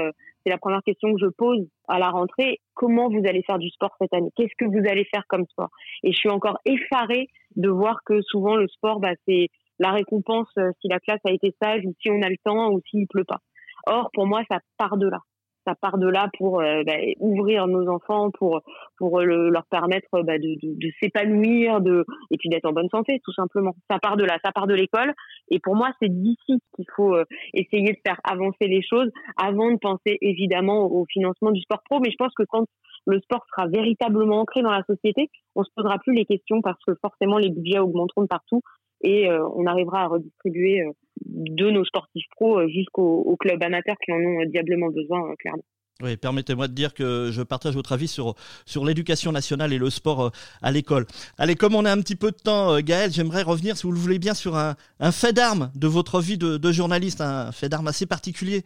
c'est 0.44 0.50
la 0.50 0.58
première 0.58 0.82
question 0.82 1.12
que 1.12 1.20
je 1.20 1.26
pose 1.26 1.66
à 1.88 1.98
la 1.98 2.08
rentrée. 2.08 2.60
Comment 2.74 3.08
vous 3.08 3.22
allez 3.26 3.42
faire 3.42 3.58
du 3.58 3.68
sport 3.70 3.94
cette 4.00 4.14
année? 4.14 4.30
Qu'est-ce 4.36 4.54
que 4.56 4.64
vous 4.64 4.88
allez 4.88 5.04
faire 5.04 5.24
comme 5.28 5.44
sport? 5.46 5.70
Et 6.04 6.12
je 6.12 6.16
suis 6.16 6.30
encore 6.30 6.58
effarée 6.64 7.28
de 7.56 7.68
voir 7.68 8.00
que 8.06 8.22
souvent 8.22 8.54
le 8.54 8.68
sport, 8.68 9.00
bah, 9.00 9.14
c'est 9.26 9.48
la 9.80 9.90
récompense 9.90 10.48
si 10.80 10.88
la 10.88 11.00
classe 11.00 11.20
a 11.26 11.32
été 11.32 11.52
sage 11.60 11.84
ou 11.84 11.94
si 12.00 12.10
on 12.10 12.22
a 12.22 12.28
le 12.28 12.36
temps 12.44 12.70
ou 12.70 12.80
s'il 12.88 13.08
pleut 13.08 13.24
pas. 13.24 13.40
Or, 13.86 14.10
pour 14.12 14.26
moi, 14.26 14.42
ça 14.50 14.58
part 14.78 14.96
de 14.96 15.08
là. 15.08 15.18
Ça 15.66 15.74
part 15.80 15.96
de 15.96 16.06
là 16.06 16.28
pour 16.36 16.60
euh, 16.60 16.82
bah, 16.84 16.96
ouvrir 17.20 17.66
nos 17.66 17.88
enfants, 17.88 18.30
pour 18.38 18.60
pour 18.98 19.20
leur 19.20 19.64
permettre 19.70 20.08
bah, 20.22 20.38
de, 20.38 20.56
de, 20.62 20.74
de 20.78 20.92
s'épanouir, 21.00 21.80
de 21.80 22.04
et 22.30 22.36
puis 22.36 22.50
d'être 22.50 22.66
en 22.66 22.72
bonne 22.72 22.90
santé, 22.90 23.18
tout 23.24 23.32
simplement. 23.32 23.74
Ça 23.90 23.98
part 23.98 24.18
de 24.18 24.24
là, 24.24 24.38
ça 24.44 24.52
part 24.52 24.66
de 24.66 24.74
l'école. 24.74 25.14
Et 25.50 25.60
pour 25.60 25.74
moi, 25.74 25.90
c'est 26.02 26.10
d'ici 26.10 26.60
qu'il 26.76 26.84
faut 26.94 27.14
euh, 27.14 27.24
essayer 27.54 27.92
de 27.92 27.98
faire 28.06 28.20
avancer 28.24 28.66
les 28.68 28.82
choses, 28.82 29.08
avant 29.38 29.70
de 29.70 29.78
penser 29.78 30.18
évidemment 30.20 30.84
au 30.84 31.06
financement 31.10 31.50
du 31.50 31.62
sport 31.62 31.80
pro. 31.88 31.98
Mais 32.00 32.10
je 32.10 32.16
pense 32.18 32.34
que 32.34 32.44
quand 32.46 32.66
le 33.06 33.20
sport 33.20 33.44
sera 33.50 33.66
véritablement 33.68 34.40
ancré 34.40 34.62
dans 34.62 34.70
la 34.70 34.84
société, 34.84 35.30
on 35.54 35.64
se 35.64 35.70
posera 35.74 35.98
plus 35.98 36.14
les 36.14 36.24
questions 36.24 36.60
parce 36.62 36.78
que 36.86 36.94
forcément 37.00 37.38
les 37.38 37.50
budgets 37.50 37.78
augmenteront 37.78 38.22
de 38.22 38.28
partout 38.28 38.60
et 39.04 39.28
euh, 39.28 39.46
on 39.54 39.66
arrivera 39.66 40.02
à 40.02 40.06
redistribuer 40.08 40.82
euh, 40.82 40.90
de 41.26 41.70
nos 41.70 41.84
sportifs 41.84 42.26
pros 42.30 42.58
euh, 42.58 42.68
jusqu'aux 42.68 43.36
clubs 43.38 43.62
amateurs 43.62 43.96
qui 44.04 44.12
en 44.12 44.16
ont 44.16 44.44
diablement 44.46 44.88
besoin, 44.88 45.34
clairement. 45.38 45.62
Oui, 46.02 46.16
permettez-moi 46.16 46.66
de 46.66 46.72
dire 46.72 46.92
que 46.92 47.30
je 47.30 47.40
partage 47.42 47.74
votre 47.74 47.92
avis 47.92 48.08
sur, 48.08 48.34
sur 48.66 48.84
l'éducation 48.84 49.30
nationale 49.30 49.72
et 49.72 49.78
le 49.78 49.90
sport 49.90 50.32
à 50.60 50.72
l'école. 50.72 51.06
Allez, 51.38 51.54
comme 51.54 51.76
on 51.76 51.84
a 51.84 51.92
un 51.92 51.98
petit 51.98 52.16
peu 52.16 52.32
de 52.32 52.36
temps, 52.36 52.80
Gaël, 52.80 53.12
j'aimerais 53.12 53.42
revenir, 53.42 53.76
si 53.76 53.84
vous 53.84 53.92
le 53.92 53.98
voulez 53.98 54.18
bien, 54.18 54.34
sur 54.34 54.56
un, 54.56 54.74
un 54.98 55.12
fait 55.12 55.32
d'armes 55.32 55.70
de 55.76 55.86
votre 55.86 56.20
vie 56.20 56.36
de, 56.36 56.56
de 56.56 56.72
journaliste, 56.72 57.20
un 57.20 57.52
fait 57.52 57.68
d'armes 57.68 57.86
assez 57.86 58.06
particulier. 58.06 58.64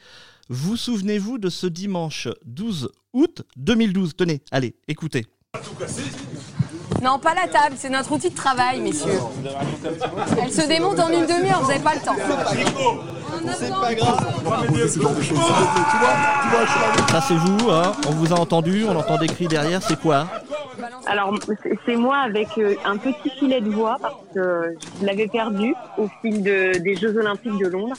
Vous 0.49 0.77
souvenez-vous 0.77 1.37
de 1.37 1.51
ce 1.51 1.67
dimanche 1.67 2.29
12 2.47 2.91
août 3.13 3.43
2012 3.57 4.17
Tenez, 4.17 4.41
allez, 4.51 4.75
écoutez. 4.89 5.27
Non, 7.09 7.19
pas 7.19 7.33
la 7.33 7.49
table, 7.49 7.75
c'est 7.79 7.89
notre 7.89 8.13
outil 8.13 8.29
de 8.29 8.37
travail, 8.37 8.83
messieurs. 8.83 9.19
Elle 10.43 10.53
se 10.53 10.69
démonte 10.69 11.01
en 11.01 11.09
une 11.09 11.25
demi-heure, 11.25 11.63
vous 11.63 11.69
n'avez 11.69 11.83
pas 11.83 11.95
le 11.95 12.01
temps. 12.01 12.15
C'est 13.59 13.71
pas 13.71 13.95
grave. 13.95 14.27
Ça 17.09 17.21
c'est 17.23 17.35
vous, 17.35 17.71
hein 17.71 17.93
on 18.07 18.11
vous 18.11 18.35
a 18.35 18.39
entendu, 18.39 18.85
on 18.87 18.95
entend 18.95 19.17
des 19.17 19.27
cris 19.27 19.49
derrière, 19.49 19.83
c'est 19.83 19.99
quoi 19.99 20.27
alors, 21.07 21.35
c'est 21.87 21.97
moi 21.97 22.19
avec 22.19 22.49
euh, 22.59 22.75
un 22.85 22.99
petit 22.99 23.31
filet 23.31 23.63
de 23.63 23.71
voix 23.71 23.97
parce 24.01 24.15
que 24.35 24.77
je 25.01 25.07
l'avais 25.07 25.27
perdu 25.27 25.75
au 25.97 26.07
fil 26.21 26.43
de, 26.43 26.79
des 26.79 26.97
Jeux 26.97 27.17
Olympiques 27.17 27.59
de 27.59 27.67
Londres. 27.67 27.97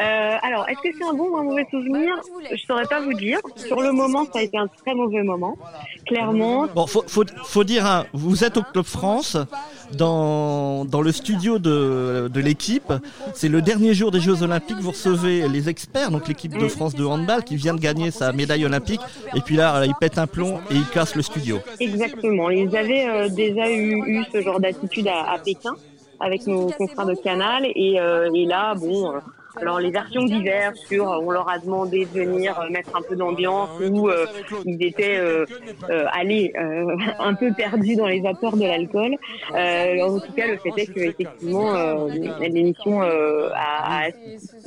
Euh, 0.00 0.36
alors, 0.42 0.68
est-ce 0.68 0.80
que 0.80 0.96
c'est 0.96 1.04
un 1.04 1.14
bon 1.14 1.30
ou 1.30 1.36
un 1.36 1.44
mauvais 1.44 1.66
souvenir 1.70 2.14
Je 2.50 2.62
saurais 2.66 2.86
pas 2.86 3.00
vous 3.00 3.14
dire. 3.14 3.38
Sur 3.56 3.80
le 3.80 3.92
moment, 3.92 4.24
ça 4.24 4.40
a 4.40 4.42
été 4.42 4.58
un 4.58 4.66
très 4.66 4.94
mauvais 4.94 5.22
moment, 5.22 5.56
clairement. 6.06 6.66
Bon, 6.74 6.86
faut, 6.86 7.04
faut, 7.06 7.24
faut 7.44 7.64
dire, 7.64 7.86
hein, 7.86 8.04
vous 8.12 8.44
êtes 8.44 8.56
au 8.56 8.62
Club 8.62 8.84
France, 8.84 9.36
dans, 9.92 10.84
dans 10.84 11.00
le 11.00 11.12
studio 11.12 11.58
de, 11.58 12.28
de 12.32 12.40
l'équipe. 12.40 12.92
C'est 13.34 13.48
le 13.48 13.62
dernier 13.62 13.94
jour 13.94 14.10
des 14.10 14.20
Jeux 14.20 14.42
Olympiques. 14.42 14.78
Vous 14.80 14.90
recevez 14.90 15.48
les 15.48 15.68
experts, 15.68 16.10
donc 16.10 16.28
l'équipe 16.28 16.56
de 16.56 16.68
France 16.68 16.94
de 16.94 17.04
handball 17.04 17.44
qui 17.44 17.56
vient 17.56 17.74
de 17.74 17.80
gagner 17.80 18.10
sa 18.10 18.32
médaille 18.32 18.64
olympique. 18.64 19.00
Et 19.34 19.40
puis 19.40 19.56
là, 19.56 19.84
il 19.84 19.94
pète 19.94 20.18
un 20.18 20.26
plomb 20.26 20.58
et 20.70 20.74
il 20.74 20.86
casse 20.86 21.14
le 21.14 21.22
studio. 21.22 21.60
Exactement. 21.80 22.50
Ils 22.50 22.76
avaient 22.76 23.08
euh, 23.08 23.28
déjà 23.28 23.70
eu, 23.70 24.24
ce 24.32 24.40
genre 24.40 24.60
d'attitude 24.60 25.08
à, 25.08 25.36
Pékin 25.44 25.74
avec 26.20 26.46
nos 26.46 26.68
confrères 26.68 27.06
de 27.06 27.14
Canal 27.14 27.64
et, 27.66 27.98
euh, 27.98 28.30
et 28.32 28.46
là, 28.46 28.74
bon 28.74 29.14
euh, 29.14 29.18
alors 29.60 29.80
les 29.80 29.90
versions 29.90 30.24
diverses 30.24 30.80
sur 30.88 31.04
on 31.04 31.30
leur 31.30 31.48
a 31.48 31.58
demandé 31.58 32.06
de 32.12 32.20
venir 32.20 32.58
euh, 32.58 32.70
mettre 32.70 32.90
un 32.96 33.02
peu 33.02 33.16
d'ambiance 33.16 33.70
ou 33.80 34.08
euh, 34.08 34.26
ils 34.64 34.82
étaient 34.82 35.16
euh, 35.16 35.46
allés 36.12 36.52
un 37.18 37.34
peu 37.34 37.52
perdus 37.52 37.96
dans 37.96 38.06
les 38.06 38.20
vapeurs 38.20 38.56
de 38.56 38.64
l'alcool. 38.64 39.16
en 39.52 40.20
tout 40.20 40.32
cas, 40.32 40.46
le 40.46 40.56
fait 40.58 40.82
est 40.82 40.92
que 40.92 41.00
effectivement 41.00 41.72
l'émission 42.40 43.02
a, 43.02 44.08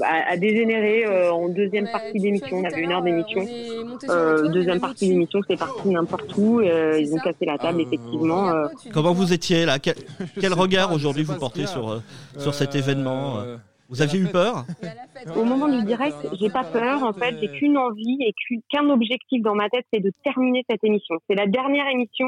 a, 0.03 0.37
dégénéré 0.37 1.29
en 1.29 1.49
deuxième 1.49 1.89
partie 1.89 2.19
d'émission. 2.19 2.57
On 2.57 2.63
avait 2.63 2.81
une 2.81 2.91
heure 2.91 3.01
d'émission. 3.01 3.45
deuxième 4.51 4.79
partie 4.79 5.09
d'émission, 5.09 5.41
c'est 5.47 5.57
parti 5.57 5.89
n'importe 5.89 6.31
où. 6.37 6.61
ils 6.61 7.13
ont 7.13 7.19
cassé 7.19 7.45
la 7.45 7.57
table 7.57 7.81
effectivement. 7.81 8.51
Comment 8.93 9.13
vous 9.13 9.33
étiez 9.33 9.65
là? 9.65 9.79
Quel, 9.79 9.95
quel 10.39 10.53
regard 10.53 10.93
aujourd'hui 10.93 11.23
vous 11.23 11.35
portez 11.35 11.67
sur 11.67 12.01
sur 12.37 12.53
cet 12.53 12.75
événement 12.75 13.37
vous 13.89 14.01
aviez 14.01 14.19
eu 14.19 14.27
peur 14.27 14.65
Au 15.35 15.43
moment 15.43 15.67
du 15.67 15.83
direct, 15.85 16.15
j'ai 16.39 16.49
pas 16.49 16.63
peur. 16.63 17.03
En 17.03 17.13
fait, 17.13 17.37
j'ai 17.39 17.47
qu'une 17.47 17.77
envie 17.77 18.17
et 18.21 18.33
qu'un 18.69 18.89
objectif 18.89 19.41
dans 19.41 19.55
ma 19.55 19.69
tête, 19.69 19.85
c'est 19.93 20.01
de 20.01 20.11
terminer 20.23 20.63
cette 20.69 20.83
émission. 20.83 21.15
C'est 21.29 21.35
la 21.35 21.47
dernière 21.47 21.87
émission 21.87 22.27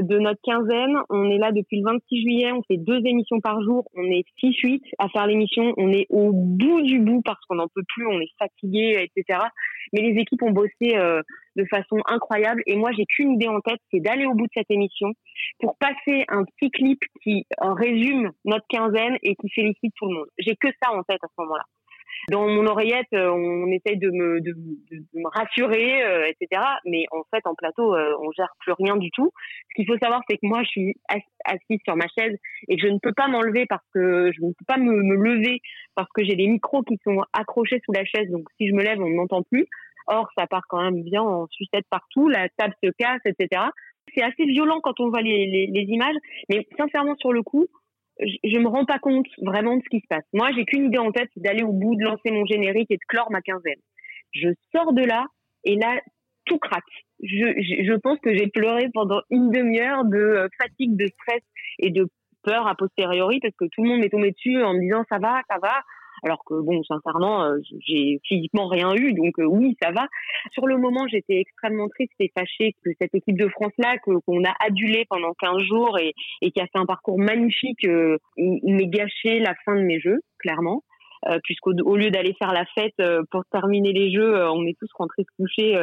de 0.00 0.18
notre 0.18 0.40
quinzaine. 0.42 0.96
On 1.10 1.30
est 1.30 1.38
là 1.38 1.52
depuis 1.52 1.80
le 1.80 1.84
26 1.84 2.22
juillet. 2.22 2.52
On 2.52 2.62
fait 2.62 2.76
deux 2.76 3.00
émissions 3.04 3.40
par 3.40 3.60
jour. 3.62 3.84
On 3.94 4.04
est 4.04 4.24
6-8 4.42 4.80
à 4.98 5.08
faire 5.08 5.26
l'émission. 5.26 5.74
On 5.76 5.90
est 5.90 6.06
au 6.10 6.32
bout 6.32 6.82
du 6.82 6.98
bout 6.98 7.22
parce 7.22 7.40
qu'on 7.46 7.56
n'en 7.56 7.68
peut 7.68 7.84
plus. 7.94 8.06
On 8.06 8.20
est 8.20 8.30
fatigué, 8.38 9.08
etc. 9.16 9.40
Mais 9.92 10.00
les 10.00 10.20
équipes 10.20 10.42
ont 10.42 10.50
bossé 10.50 10.94
euh, 10.94 11.22
de 11.56 11.64
façon 11.70 11.96
incroyable. 12.06 12.62
Et 12.66 12.76
moi, 12.76 12.90
j'ai 12.96 13.04
qu'une 13.06 13.32
idée 13.32 13.48
en 13.48 13.60
tête, 13.60 13.80
c'est 13.92 14.00
d'aller 14.00 14.26
au 14.26 14.34
bout 14.34 14.46
de 14.46 14.52
cette 14.54 14.70
émission 14.70 15.12
pour 15.60 15.76
passer 15.76 16.24
un 16.28 16.44
petit 16.44 16.70
clip 16.70 17.00
qui 17.22 17.46
euh, 17.62 17.72
résume 17.72 18.30
notre 18.44 18.66
quinzaine 18.68 19.16
et 19.22 19.34
qui 19.36 19.50
félicite 19.50 19.92
tout 19.96 20.06
le 20.06 20.14
monde. 20.14 20.28
J'ai 20.38 20.56
que 20.56 20.68
ça 20.82 20.92
en 20.92 21.02
tête 21.02 21.22
à 21.22 21.28
ce 21.28 21.42
moment-là. 21.42 21.64
Dans 22.30 22.46
mon 22.46 22.66
oreillette, 22.66 23.12
euh, 23.14 23.30
on 23.30 23.66
essaye 23.68 23.98
de 23.98 24.10
me, 24.10 24.40
de, 24.40 24.54
me 25.14 25.28
rassurer, 25.28 26.04
euh, 26.04 26.26
etc. 26.26 26.62
Mais 26.84 27.04
en 27.10 27.22
fait, 27.34 27.46
en 27.46 27.54
plateau, 27.54 27.94
on 27.94 28.30
gère 28.32 28.52
plus 28.60 28.72
rien 28.72 28.96
du 28.96 29.10
tout. 29.10 29.30
Ce 29.70 29.74
qu'il 29.74 29.86
faut 29.86 29.98
savoir, 29.98 30.22
c'est 30.28 30.36
que 30.36 30.46
moi, 30.46 30.62
je 30.62 30.68
suis 30.68 30.94
assise 31.44 31.80
sur 31.84 31.96
ma 31.96 32.06
chaise 32.16 32.36
et 32.68 32.78
je 32.78 32.86
ne 32.86 32.98
peux 32.98 33.12
pas 33.12 33.28
m'enlever 33.28 33.66
parce 33.66 33.84
que 33.92 34.30
je 34.32 34.44
ne 34.44 34.52
peux 34.52 34.64
pas 34.66 34.78
me, 34.78 34.92
me 34.92 35.16
lever 35.16 35.60
parce 35.94 36.08
que 36.14 36.24
j'ai 36.24 36.36
des 36.36 36.46
micros 36.46 36.82
qui 36.82 36.98
sont 37.04 37.22
accrochés 37.32 37.80
sous 37.84 37.92
la 37.92 38.04
chaise. 38.04 38.30
Donc, 38.30 38.46
si 38.58 38.68
je 38.68 38.74
me 38.74 38.82
lève, 38.82 39.00
on 39.00 39.08
ne 39.08 39.16
m'entend 39.16 39.42
plus. 39.42 39.66
Or, 40.06 40.28
ça 40.36 40.46
part 40.46 40.64
quand 40.68 40.82
même 40.82 41.02
bien 41.02 41.22
en 41.22 41.46
sucette 41.48 41.86
partout, 41.90 42.28
la 42.28 42.48
table 42.56 42.74
se 42.82 42.90
casse, 42.98 43.20
etc. 43.24 43.62
C'est 44.14 44.22
assez 44.22 44.44
violent 44.44 44.80
quand 44.82 44.98
on 45.00 45.10
voit 45.10 45.22
les, 45.22 45.46
les, 45.46 45.66
les, 45.66 45.82
images, 45.82 46.16
mais 46.48 46.66
sincèrement, 46.76 47.14
sur 47.16 47.32
le 47.32 47.42
coup, 47.42 47.68
je, 48.20 48.58
me 48.58 48.68
rends 48.68 48.84
pas 48.84 48.98
compte 48.98 49.26
vraiment 49.42 49.76
de 49.76 49.82
ce 49.82 49.88
qui 49.88 50.00
se 50.00 50.06
passe. 50.08 50.24
Moi, 50.32 50.50
j'ai 50.54 50.64
qu'une 50.64 50.86
idée 50.86 50.98
en 50.98 51.12
tête, 51.12 51.30
c'est 51.34 51.42
d'aller 51.42 51.62
au 51.62 51.72
bout, 51.72 51.96
de 51.96 52.04
lancer 52.04 52.30
mon 52.30 52.44
générique 52.46 52.90
et 52.90 52.96
de 52.96 53.04
clore 53.08 53.30
ma 53.30 53.40
quinzaine. 53.40 53.80
Je 54.32 54.48
sors 54.74 54.92
de 54.92 55.02
là, 55.02 55.26
et 55.64 55.76
là, 55.76 56.00
tout 56.46 56.58
craque. 56.58 56.82
Je, 57.22 57.54
je, 57.56 57.84
je 57.84 57.94
pense 57.94 58.18
que 58.20 58.34
j'ai 58.34 58.48
pleuré 58.48 58.88
pendant 58.92 59.20
une 59.30 59.50
demi-heure 59.50 60.04
de 60.04 60.18
euh, 60.18 60.48
fatigue, 60.60 60.96
de 60.96 61.06
stress 61.06 61.42
et 61.78 61.90
de 61.90 62.08
peur 62.42 62.66
a 62.66 62.74
posteriori 62.74 63.38
parce 63.40 63.54
que 63.56 63.66
tout 63.70 63.82
le 63.84 63.90
monde 63.90 64.00
m'est 64.00 64.08
tombé 64.08 64.32
dessus 64.32 64.62
en 64.62 64.74
me 64.74 64.80
disant 64.80 65.04
ça 65.08 65.18
va, 65.18 65.42
ça 65.48 65.58
va 65.62 65.82
alors 66.22 66.44
que 66.44 66.54
bon, 66.54 66.82
sincèrement, 66.84 67.44
euh, 67.44 67.58
j'ai 67.86 68.20
physiquement 68.24 68.68
rien 68.68 68.94
eu, 68.94 69.12
donc 69.12 69.38
euh, 69.38 69.44
oui, 69.44 69.76
ça 69.82 69.90
va. 69.90 70.06
Sur 70.52 70.66
le 70.66 70.78
moment, 70.78 71.06
j'étais 71.08 71.38
extrêmement 71.40 71.88
triste 71.88 72.12
et 72.20 72.30
fâchée 72.36 72.74
que 72.84 72.90
cette 73.00 73.14
équipe 73.14 73.36
de 73.36 73.48
France-là, 73.48 73.96
qu'on 73.98 74.44
a 74.44 74.54
adulé 74.60 75.04
pendant 75.08 75.32
15 75.40 75.62
jours 75.62 75.98
et, 75.98 76.14
et 76.40 76.50
qui 76.52 76.60
a 76.60 76.66
fait 76.66 76.78
un 76.78 76.86
parcours 76.86 77.18
magnifique, 77.18 77.84
euh, 77.86 78.18
m'ait 78.36 78.86
gâché 78.86 79.40
la 79.40 79.54
fin 79.64 79.74
de 79.74 79.82
mes 79.82 80.00
jeux, 80.00 80.20
clairement. 80.38 80.82
puisqu'au 81.44 81.72
au 81.84 81.96
lieu 81.96 82.10
d'aller 82.10 82.34
faire 82.38 82.52
la 82.52 82.64
fête 82.74 83.00
pour 83.30 83.44
terminer 83.52 83.92
les 83.92 84.12
jeux, 84.12 84.44
on 84.48 84.66
est 84.66 84.76
tous 84.78 84.90
rentrés 84.94 85.22
se 85.22 85.42
coucher 85.42 85.78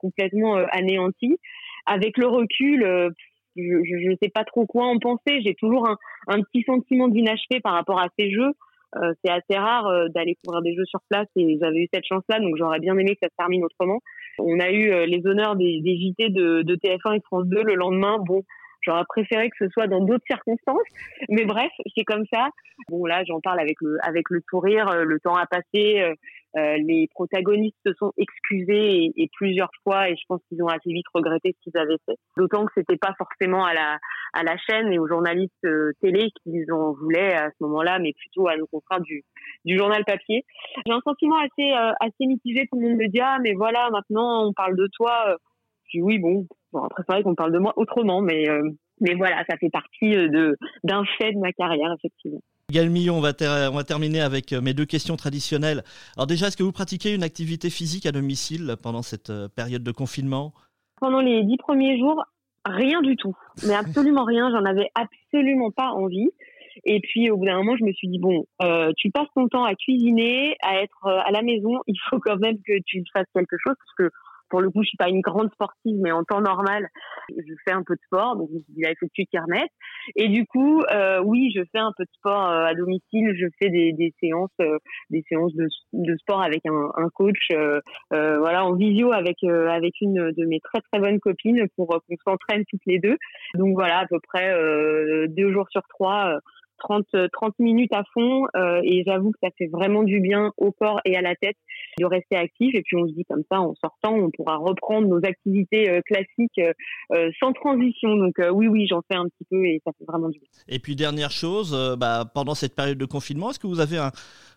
complètement 0.00 0.54
anéantis. 0.72 1.38
Avec 1.84 2.16
le 2.16 2.26
recul, 2.26 3.12
je 3.56 4.10
ne 4.10 4.16
sais 4.22 4.30
pas 4.30 4.44
trop 4.44 4.66
quoi 4.66 4.86
en 4.86 4.98
penser. 4.98 5.42
J'ai 5.44 5.54
toujours 5.54 5.88
un, 5.88 5.96
un 6.28 6.42
petit 6.42 6.62
sentiment 6.62 7.08
d'inachevé 7.08 7.60
par 7.60 7.74
rapport 7.74 8.00
à 8.00 8.08
ces 8.18 8.30
jeux. 8.30 8.52
Euh, 8.96 9.12
c'est 9.22 9.30
assez 9.30 9.58
rare 9.58 9.86
euh, 9.86 10.08
d'aller 10.08 10.36
couvrir 10.42 10.62
des 10.62 10.74
jeux 10.74 10.86
sur 10.86 11.00
place 11.10 11.28
et 11.36 11.58
j'avais 11.60 11.82
eu 11.82 11.88
cette 11.92 12.06
chance-là, 12.06 12.40
donc 12.40 12.56
j'aurais 12.56 12.80
bien 12.80 12.96
aimé 12.96 13.14
que 13.14 13.18
ça 13.22 13.28
se 13.28 13.36
termine 13.36 13.62
autrement. 13.62 14.00
On 14.38 14.58
a 14.60 14.70
eu 14.70 14.90
euh, 14.90 15.04
les 15.04 15.26
honneurs 15.26 15.56
des, 15.56 15.80
des 15.82 15.98
JT 15.98 16.30
de, 16.30 16.62
de, 16.62 16.76
TF1 16.76 17.16
et 17.16 17.20
France 17.20 17.46
2 17.46 17.62
le 17.64 17.74
lendemain. 17.74 18.16
Bon, 18.18 18.44
j'aurais 18.80 19.04
préféré 19.06 19.50
que 19.50 19.56
ce 19.66 19.68
soit 19.70 19.88
dans 19.88 20.00
d'autres 20.00 20.24
circonstances, 20.26 20.88
mais 21.28 21.44
bref, 21.44 21.70
c'est 21.94 22.04
comme 22.04 22.24
ça. 22.32 22.48
Bon 22.88 23.04
là, 23.04 23.24
j'en 23.26 23.40
parle 23.40 23.60
avec 23.60 23.76
le 23.82 23.98
avec 24.02 24.30
le 24.30 24.40
sourire. 24.48 24.86
Le 25.04 25.20
temps 25.20 25.36
a 25.36 25.44
passé. 25.46 26.14
Euh, 26.56 26.76
les 26.78 27.08
protagonistes 27.12 27.76
se 27.86 27.92
sont 27.94 28.12
excusés 28.16 29.12
et, 29.14 29.28
plusieurs 29.34 29.70
fois, 29.82 30.08
et 30.08 30.16
je 30.16 30.22
pense 30.28 30.40
qu'ils 30.48 30.62
ont 30.62 30.68
assez 30.68 30.90
vite 30.90 31.04
regretté 31.12 31.54
ce 31.54 31.62
qu'ils 31.70 31.78
avaient 31.78 31.98
fait. 32.06 32.16
D'autant 32.38 32.64
que 32.64 32.72
c'était 32.74 32.96
pas 32.96 33.14
forcément 33.18 33.64
à 33.64 33.74
la 33.74 33.98
à 34.32 34.42
la 34.42 34.56
chaîne 34.56 34.92
et 34.92 34.98
aux 34.98 35.06
journalistes 35.06 35.52
euh, 35.64 35.92
télé 36.00 36.30
qu'ils 36.42 36.72
en 36.72 36.92
voulaient 36.92 37.34
à 37.34 37.50
ce 37.50 37.56
moment-là, 37.64 37.98
mais 37.98 38.14
plutôt 38.14 38.48
à 38.48 38.56
nos 38.56 38.66
confrères 38.66 39.00
du 39.00 39.24
du 39.66 39.76
journal 39.76 40.04
papier. 40.06 40.44
J'ai 40.86 40.92
un 40.92 41.00
sentiment 41.04 41.36
assez 41.36 41.70
euh, 41.70 41.92
assez 42.00 42.26
mitigé. 42.26 42.66
Tout 42.70 42.80
le 42.80 42.88
monde 42.88 42.98
me 42.98 43.08
dit 43.08 43.20
ah 43.20 43.38
mais 43.42 43.52
voilà 43.52 43.90
maintenant 43.90 44.46
on 44.46 44.52
parle 44.54 44.76
de 44.76 44.88
toi. 44.96 45.36
Dis 45.92 46.00
oui 46.00 46.18
bon, 46.18 46.46
bon 46.72 46.82
après 46.82 47.02
c'est 47.06 47.12
vrai 47.12 47.22
qu'on 47.22 47.34
parle 47.34 47.52
de 47.52 47.58
moi 47.58 47.74
autrement, 47.76 48.22
mais 48.22 48.46
mais 49.00 49.14
voilà 49.14 49.44
ça 49.48 49.58
fait 49.58 49.70
partie 49.70 50.12
de 50.12 50.56
d'un 50.82 51.04
fait 51.18 51.32
de 51.32 51.38
ma 51.38 51.52
carrière 51.52 51.94
effectivement. 51.98 52.40
Va, 52.70 53.32
on 53.70 53.74
va 53.74 53.82
terminer 53.82 54.20
avec 54.20 54.52
euh, 54.52 54.60
mes 54.60 54.74
deux 54.74 54.84
questions 54.84 55.16
traditionnelles. 55.16 55.82
Alors 56.18 56.26
déjà, 56.26 56.48
est-ce 56.48 56.56
que 56.58 56.62
vous 56.62 56.70
pratiquez 56.70 57.14
une 57.14 57.22
activité 57.22 57.70
physique 57.70 58.04
à 58.04 58.12
domicile 58.12 58.76
pendant 58.82 59.00
cette 59.00 59.30
euh, 59.30 59.48
période 59.48 59.82
de 59.82 59.90
confinement? 59.90 60.52
Pendant 61.00 61.22
les 61.22 61.44
dix 61.44 61.56
premiers 61.56 61.98
jours, 61.98 62.22
rien 62.66 63.00
du 63.00 63.16
tout. 63.16 63.34
Mais 63.66 63.72
absolument 63.72 64.24
rien. 64.24 64.50
J'en 64.50 64.66
avais 64.66 64.90
absolument 64.94 65.70
pas 65.70 65.92
envie. 65.92 66.28
Et 66.84 67.00
puis 67.00 67.30
au 67.30 67.38
bout 67.38 67.46
d'un 67.46 67.56
moment, 67.56 67.74
je 67.78 67.84
me 67.86 67.92
suis 67.92 68.06
dit 68.06 68.18
bon, 68.18 68.44
euh, 68.62 68.92
tu 68.98 69.10
passes 69.10 69.28
ton 69.34 69.48
temps 69.48 69.64
à 69.64 69.74
cuisiner, 69.74 70.54
à 70.60 70.82
être 70.82 71.06
à 71.06 71.30
la 71.30 71.40
maison. 71.40 71.80
Il 71.86 71.96
faut 72.10 72.20
quand 72.20 72.36
même 72.36 72.58
que 72.58 72.78
tu 72.84 73.02
fasses 73.14 73.28
quelque 73.32 73.56
chose 73.64 73.76
parce 73.78 74.10
que 74.10 74.14
pour 74.50 74.60
le 74.60 74.70
coup, 74.70 74.82
je 74.82 74.88
suis 74.88 74.96
pas 74.96 75.08
une 75.08 75.20
grande 75.20 75.50
sportive, 75.52 75.96
mais 76.00 76.12
en 76.12 76.24
temps 76.24 76.40
normal, 76.40 76.88
je 77.30 77.54
fais 77.64 77.72
un 77.72 77.82
peu 77.82 77.94
de 77.94 78.00
sport. 78.06 78.36
Donc, 78.36 78.48
il 78.76 78.86
a 78.86 78.90
effectué 78.90 79.26
Kermesse. 79.26 79.68
Et 80.16 80.28
du 80.28 80.46
coup, 80.46 80.82
euh, 80.92 81.20
oui, 81.24 81.52
je 81.54 81.62
fais 81.72 81.78
un 81.78 81.92
peu 81.96 82.04
de 82.04 82.10
sport 82.14 82.48
euh, 82.48 82.64
à 82.64 82.74
domicile. 82.74 83.34
Je 83.36 83.46
fais 83.58 83.70
des, 83.70 83.92
des 83.92 84.14
séances, 84.20 84.50
euh, 84.60 84.78
des 85.10 85.22
séances 85.28 85.54
de, 85.54 85.66
de, 85.92 86.16
sport 86.16 86.42
avec 86.42 86.64
un, 86.66 86.90
un 86.96 87.08
coach, 87.10 87.48
euh, 87.52 87.80
euh, 88.12 88.38
voilà, 88.38 88.64
en 88.64 88.74
visio 88.74 89.12
avec 89.12 89.42
avec 89.44 89.94
une 90.00 90.32
de 90.32 90.44
mes 90.46 90.60
très 90.60 90.80
très 90.90 91.00
bonnes 91.00 91.20
copines 91.20 91.66
pour 91.76 91.88
qu'on 91.88 92.16
s'entraîne 92.24 92.64
toutes 92.70 92.84
les 92.86 92.98
deux. 92.98 93.16
Donc 93.54 93.74
voilà, 93.74 94.00
à 94.00 94.06
peu 94.06 94.18
près 94.20 94.54
deux 95.28 95.52
jours 95.52 95.66
sur 95.70 95.82
trois 95.88 96.38
30, 96.78 97.06
30 97.32 97.58
minutes 97.58 97.92
à 97.92 98.04
fond 98.14 98.46
euh, 98.56 98.80
et 98.82 99.02
j'avoue 99.06 99.32
que 99.32 99.38
ça 99.42 99.50
fait 99.56 99.66
vraiment 99.66 100.02
du 100.02 100.20
bien 100.20 100.52
au 100.56 100.72
corps 100.72 101.00
et 101.04 101.16
à 101.16 101.22
la 101.22 101.34
tête 101.34 101.56
de 101.98 102.04
rester 102.04 102.36
actif. 102.36 102.74
Et 102.74 102.82
puis 102.82 102.96
on 102.96 103.06
se 103.06 103.12
dit 103.12 103.24
comme 103.24 103.42
ça 103.50 103.60
en 103.60 103.74
sortant 103.74 104.14
on 104.14 104.30
pourra 104.30 104.56
reprendre 104.56 105.08
nos 105.08 105.24
activités 105.24 105.90
euh, 105.90 106.00
classiques 106.02 106.60
euh, 107.12 107.30
sans 107.40 107.52
transition. 107.52 108.16
Donc 108.16 108.34
oui 108.52 108.68
oui 108.68 108.86
j'en 108.88 109.02
fais 109.10 109.16
un 109.16 109.24
petit 109.24 109.44
peu 109.50 109.64
et 109.64 109.80
ça 109.84 109.92
fait 109.98 110.04
vraiment 110.06 110.28
du 110.28 110.38
bien. 110.38 110.48
Et 110.68 110.78
puis 110.78 110.96
dernière 110.96 111.30
chose 111.30 111.96
bah, 111.98 112.24
pendant 112.34 112.54
cette 112.54 112.74
période 112.74 112.98
de 112.98 113.06
confinement 113.06 113.50
est-ce 113.50 113.58
que 113.58 113.66
vous 113.66 113.80
avez 113.80 113.98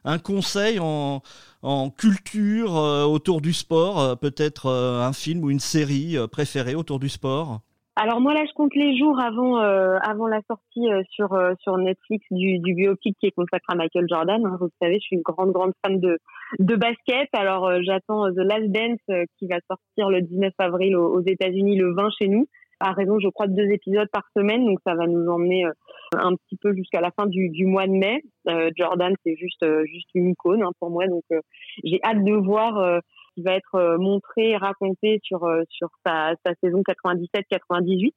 un, 0.03 0.17
conseil 0.19 0.79
en 0.79 1.89
culture 1.97 2.73
autour 3.09 3.41
du 3.41 3.53
sport 3.53 4.17
peut-être 4.19 4.69
un 4.69 5.13
film 5.13 5.43
ou 5.43 5.49
une 5.49 5.59
série 5.59 6.15
préférée 6.31 6.75
autour 6.75 6.99
du 6.99 7.09
sport? 7.09 7.61
Alors 7.97 8.21
moi 8.21 8.33
là, 8.33 8.45
je 8.47 8.53
compte 8.53 8.73
les 8.73 8.97
jours 8.97 9.19
avant 9.19 9.59
euh, 9.59 9.97
avant 10.01 10.27
la 10.27 10.39
sortie 10.47 10.89
euh, 10.89 11.01
sur 11.09 11.33
euh, 11.33 11.53
sur 11.59 11.77
Netflix 11.77 12.25
du, 12.31 12.59
du 12.59 12.73
biopic 12.73 13.17
qui 13.19 13.27
est 13.27 13.31
consacré 13.31 13.67
à 13.67 13.75
Michael 13.75 14.05
Jordan. 14.07 14.41
Vous 14.59 14.69
savez, 14.81 14.95
je 14.95 14.99
suis 15.01 15.15
une 15.17 15.21
grande 15.21 15.51
grande 15.51 15.73
fan 15.85 15.99
de 15.99 16.17
de 16.59 16.75
basket. 16.75 17.27
Alors 17.33 17.69
j'attends 17.83 18.31
The 18.31 18.37
Last 18.37 18.71
Dance 18.71 19.27
qui 19.37 19.47
va 19.47 19.57
sortir 19.67 20.09
le 20.09 20.21
19 20.21 20.53
avril 20.59 20.95
aux, 20.95 21.17
aux 21.17 21.21
États-Unis, 21.21 21.75
le 21.77 21.93
20 21.93 22.09
chez 22.17 22.29
nous. 22.29 22.47
À 22.79 22.93
raison, 22.93 23.19
je 23.19 23.27
crois, 23.27 23.45
de 23.45 23.53
deux 23.53 23.69
épisodes 23.69 24.07
par 24.11 24.23
semaine, 24.35 24.65
donc 24.65 24.79
ça 24.87 24.95
va 24.95 25.05
nous 25.05 25.29
emmener 25.29 25.65
un 26.13 26.35
petit 26.35 26.57
peu 26.59 26.73
jusqu'à 26.73 26.99
la 26.99 27.11
fin 27.11 27.27
du, 27.27 27.49
du 27.49 27.67
mois 27.67 27.85
de 27.85 27.91
mai. 27.91 28.23
Jordan, 28.75 29.13
c'est 29.23 29.35
juste 29.35 29.63
juste 29.85 30.09
une 30.15 30.29
icône 30.29 30.63
hein, 30.63 30.71
pour 30.79 30.89
moi, 30.89 31.05
donc 31.07 31.23
j'ai 31.83 31.99
hâte 32.03 32.23
de 32.23 32.33
voir 32.33 33.01
qui 33.33 33.41
va 33.43 33.53
être 33.53 33.75
euh, 33.75 33.97
montré, 33.97 34.57
raconté 34.57 35.19
sur 35.23 35.43
euh, 35.43 35.63
sur 35.69 35.89
sa, 36.05 36.33
sa 36.45 36.53
saison 36.63 36.81
97-98. 36.81 38.13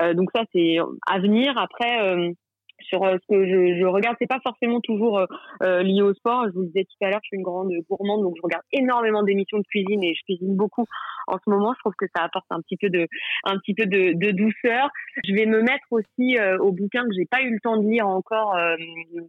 Euh, 0.00 0.14
donc 0.14 0.30
ça 0.34 0.42
c'est 0.52 0.78
à 1.06 1.18
venir. 1.18 1.56
Après 1.58 2.34
sur 2.80 3.00
ce 3.04 3.26
que 3.28 3.46
je, 3.46 3.80
je 3.80 3.86
regarde, 3.86 4.16
c'est 4.18 4.28
pas 4.28 4.40
forcément 4.42 4.80
toujours 4.80 5.26
euh, 5.62 5.82
lié 5.82 6.02
au 6.02 6.14
sport. 6.14 6.44
Je 6.46 6.52
vous 6.52 6.62
le 6.62 6.66
disais 6.68 6.84
tout 6.84 7.04
à 7.04 7.10
l'heure, 7.10 7.20
je 7.22 7.28
suis 7.28 7.36
une 7.36 7.42
grande 7.42 7.70
gourmande, 7.88 8.22
donc 8.22 8.34
je 8.36 8.42
regarde 8.42 8.64
énormément 8.72 9.22
d'émissions 9.22 9.58
de 9.58 9.64
cuisine 9.64 10.02
et 10.02 10.14
je 10.14 10.22
cuisine 10.24 10.56
beaucoup 10.56 10.84
en 11.26 11.36
ce 11.44 11.50
moment. 11.50 11.72
Je 11.74 11.80
trouve 11.80 11.94
que 11.98 12.06
ça 12.14 12.24
apporte 12.24 12.46
un 12.50 12.60
petit 12.60 12.76
peu 12.76 12.90
de, 12.90 13.06
un 13.44 13.58
petit 13.58 13.74
peu 13.74 13.86
de, 13.86 14.12
de 14.14 14.30
douceur. 14.32 14.88
Je 15.24 15.34
vais 15.34 15.46
me 15.46 15.60
mettre 15.60 15.86
aussi 15.90 16.36
au 16.60 16.72
bouquin 16.72 17.02
que 17.04 17.14
j'ai 17.16 17.26
pas 17.26 17.42
eu 17.42 17.50
le 17.50 17.60
temps 17.60 17.76
de 17.76 17.88
lire 17.88 18.06
encore, 18.06 18.56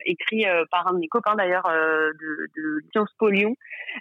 écrit 0.05 0.45
par 0.71 0.87
un 0.87 0.93
de 0.93 0.99
mes 0.99 1.07
copains 1.07 1.35
d'ailleurs 1.35 1.67
de, 1.67 2.47
de 2.57 2.81
Sciences 2.91 3.13
Po 3.17 3.29
Lyon, 3.29 3.55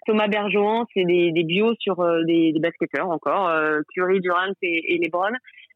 Thomas 0.06 0.28
Bergeron. 0.28 0.86
C'est 0.94 1.04
des, 1.04 1.32
des 1.32 1.44
bios 1.44 1.74
sur 1.78 1.96
des, 2.26 2.52
des 2.52 2.60
basketteurs 2.60 3.10
encore, 3.10 3.50
Curry, 3.94 4.20
Durant 4.20 4.52
et, 4.62 4.94
et 4.94 4.98
LeBron. 4.98 5.32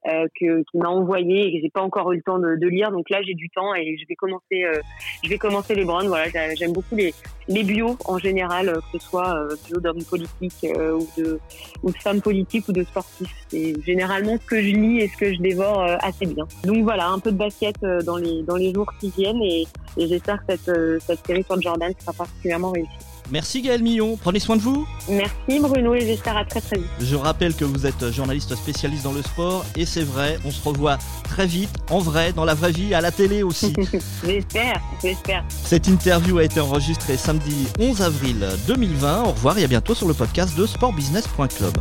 Euh, 0.07 0.29
que 0.41 0.63
qui 0.71 0.79
m'a 0.79 0.89
envoyé 0.89 1.49
et 1.49 1.53
que 1.53 1.59
j'ai 1.61 1.71
pas 1.71 1.83
encore 1.83 2.13
eu 2.13 2.17
le 2.17 2.23
temps 2.23 2.39
de, 2.39 2.55
de 2.55 2.69
lire. 2.69 2.93
Donc 2.93 3.11
là, 3.11 3.21
j'ai 3.21 3.35
du 3.35 3.51
temps 3.51 3.75
et 3.75 3.97
je 3.99 4.07
vais 4.09 4.15
commencer, 4.15 4.63
euh, 4.63 4.81
je 5.25 5.29
vais 5.29 5.39
commencer 5.39 5.75
les 5.75 5.85
Browns. 5.85 6.07
Voilà, 6.07 6.29
j'aime 6.55 6.73
beaucoup 6.73 6.95
les 6.95 7.13
les 7.49 7.65
bios 7.65 7.97
en 8.05 8.17
général, 8.17 8.69
euh, 8.69 8.75
que 8.77 8.99
ce 8.99 9.05
soit 9.05 9.35
euh, 9.35 9.57
bio 9.67 9.81
d'hommes 9.81 10.05
politiques 10.05 10.65
ou 10.65 11.21
de 11.21 11.41
ou 11.83 11.91
de 11.91 11.97
femmes 11.99 12.23
politiques 12.23 12.69
ou 12.69 12.73
de 12.73 12.85
sportifs. 12.85 13.35
C'est 13.49 13.75
généralement 13.83 14.39
ce 14.39 14.47
que 14.47 14.63
je 14.63 14.69
lis 14.69 15.01
et 15.01 15.09
ce 15.09 15.17
que 15.17 15.35
je 15.35 15.41
dévore 15.41 15.83
assez 16.01 16.27
bien. 16.27 16.47
Donc 16.63 16.85
voilà, 16.85 17.09
un 17.09 17.19
peu 17.19 17.33
de 17.33 17.37
basket 17.37 17.75
dans 18.07 18.19
les 18.19 18.45
dans 18.45 18.57
les 18.57 18.73
jours 18.73 18.93
qui 19.01 19.11
viennent 19.11 19.43
et, 19.43 19.65
et 19.97 20.07
j'espère 20.07 20.47
que 20.47 20.57
cette 20.57 21.03
cette 21.03 21.27
série 21.27 21.43
sur 21.43 21.61
Jordan 21.61 21.93
sera 21.99 22.13
particulièrement 22.13 22.71
réussie. 22.71 23.08
Merci 23.31 23.63
Gaël 23.63 23.83
Millon, 23.83 24.17
prenez 24.17 24.41
soin 24.41 24.57
de 24.57 24.63
vous. 24.63 24.87
Merci 25.09 25.61
Bruno 25.61 25.95
et 25.95 26.01
j'espère 26.01 26.37
à 26.37 26.45
très 26.45 26.61
très 26.61 26.77
vite. 26.79 26.89
Je 27.01 27.17
rappelle 27.17 27.55
que 27.55 27.65
vous 27.65 27.87
êtes 27.87 28.11
journaliste 28.11 28.55
spécialiste 28.57 29.05
dans 29.05 29.13
le 29.13 29.23
sport 29.23 29.65
et 29.77 29.85
c'est 29.87 30.03
vrai, 30.03 30.39
on 30.45 30.51
se 30.51 30.63
revoit 30.67 30.99
très 31.25 31.47
vite, 31.47 31.71
en 31.91 31.99
vrai, 31.99 32.33
dans 32.33 32.45
la 32.45 32.55
vraie 32.55 32.73
vie, 32.73 32.95
à 32.95 33.01
la 33.01 33.11
télé 33.11 33.43
aussi. 33.43 33.73
j'espère, 34.25 34.81
j'espère. 35.03 35.45
Cette 35.49 35.89
interview 35.89 36.39
a 36.39 36.45
été 36.45 36.61
enregistrée 36.61 37.17
samedi 37.17 37.67
11 37.79 38.03
avril 38.03 38.49
2020. 38.67 39.25
Au 39.25 39.33
revoir 39.33 39.59
et 39.59 39.65
à 39.65 39.67
bientôt 39.67 39.95
sur 39.95 40.09
le 40.09 40.15
podcast 40.15 40.57
de 40.57 40.67
sportbusiness.club. 40.67 41.73